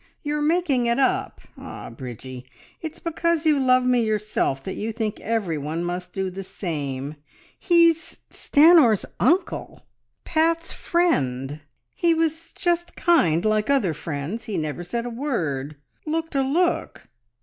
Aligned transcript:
You 0.23 0.35
are 0.39 0.41
making 0.41 0.87
it 0.87 0.97
up. 0.97 1.41
Ah, 1.59 1.91
Bridgie, 1.91 2.47
it's 2.81 2.97
because 2.97 3.45
you 3.45 3.59
love 3.59 3.83
me 3.85 4.03
yourself 4.03 4.63
that 4.63 4.73
you 4.73 4.91
think 4.91 5.19
every 5.19 5.59
one 5.59 5.83
must 5.83 6.11
do 6.11 6.31
the 6.31 6.43
same! 6.43 7.17
He's 7.59 8.17
Stanor's 8.31 9.05
uncle... 9.19 9.85
Pat's 10.23 10.73
friend 10.73 11.61
he 11.93 12.15
was 12.15 12.51
just 12.53 12.95
kind 12.95 13.45
like 13.45 13.69
other 13.69 13.93
friends.... 13.93 14.45
He 14.45 14.57
never 14.57 14.83
said 14.83 15.05
a 15.05 15.11
word... 15.11 15.75
looked 16.07 16.33
a 16.33 16.41
look." 16.41 17.07